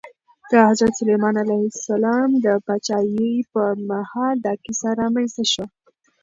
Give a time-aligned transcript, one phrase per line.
[0.49, 5.67] د حضرت سلیمان علیه السلام د پاچاهۍ پر مهال دا کیسه رامنځته شوه.